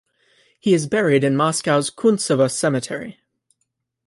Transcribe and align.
He 0.59 0.73
is 0.73 0.87
buried 0.87 1.23
in 1.23 1.35
Moscow's 1.37 1.91
Kuntsevo 1.91 2.49
Cemetery. 2.49 3.19